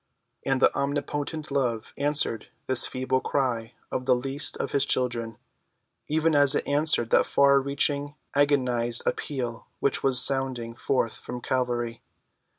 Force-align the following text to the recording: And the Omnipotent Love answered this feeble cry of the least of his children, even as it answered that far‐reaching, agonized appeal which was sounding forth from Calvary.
And 0.43 0.59
the 0.63 0.75
Omnipotent 0.75 1.51
Love 1.51 1.93
answered 1.95 2.47
this 2.65 2.87
feeble 2.87 3.21
cry 3.21 3.73
of 3.91 4.07
the 4.07 4.15
least 4.15 4.57
of 4.57 4.71
his 4.71 4.83
children, 4.83 5.37
even 6.07 6.33
as 6.33 6.55
it 6.55 6.65
answered 6.67 7.11
that 7.11 7.25
far‐reaching, 7.25 8.15
agonized 8.33 9.03
appeal 9.05 9.67
which 9.79 10.01
was 10.01 10.19
sounding 10.19 10.73
forth 10.75 11.19
from 11.19 11.39
Calvary. 11.39 12.01